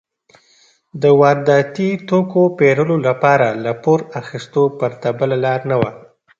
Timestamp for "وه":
5.81-5.91